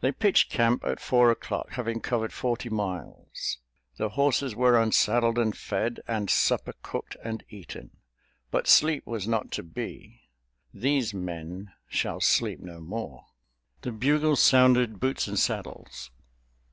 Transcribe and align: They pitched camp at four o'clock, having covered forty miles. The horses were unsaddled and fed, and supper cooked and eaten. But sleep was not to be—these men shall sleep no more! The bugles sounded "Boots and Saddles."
They 0.00 0.10
pitched 0.10 0.50
camp 0.50 0.82
at 0.84 0.98
four 0.98 1.30
o'clock, 1.30 1.74
having 1.74 2.00
covered 2.00 2.32
forty 2.32 2.68
miles. 2.68 3.58
The 3.98 4.08
horses 4.08 4.56
were 4.56 4.76
unsaddled 4.76 5.38
and 5.38 5.56
fed, 5.56 6.00
and 6.08 6.28
supper 6.28 6.72
cooked 6.82 7.16
and 7.22 7.44
eaten. 7.50 7.92
But 8.50 8.66
sleep 8.66 9.06
was 9.06 9.28
not 9.28 9.52
to 9.52 9.62
be—these 9.62 11.14
men 11.14 11.70
shall 11.86 12.20
sleep 12.20 12.58
no 12.58 12.80
more! 12.80 13.26
The 13.82 13.92
bugles 13.92 14.42
sounded 14.42 14.98
"Boots 14.98 15.28
and 15.28 15.38
Saddles." 15.38 16.10